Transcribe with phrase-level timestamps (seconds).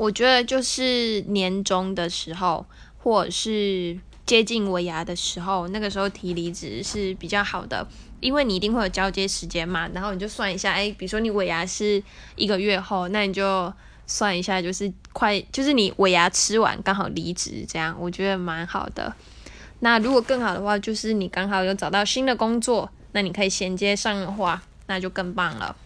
[0.00, 2.64] 我觉得就是年终的时候，
[2.96, 7.86] 或者是接近尾牙的时候，那个时候提离职是比较好的，
[8.18, 12.02] 因为你一定会有交接时间嘛，然后你就算一下，哎，比如说你尾牙是
[12.34, 13.70] 一个月后，那你就
[14.06, 19.14] 算一下，就是快，就是你尾牙吃完刚好离职，这样我觉得蛮好的。
[19.80, 25.76] 那如果更好的话，就是你刚好有找到新的工作，那你可以衔接上的话，那就更棒了。